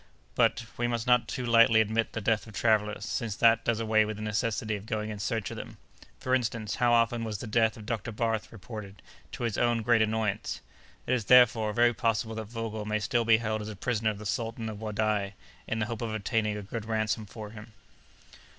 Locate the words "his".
9.43-9.59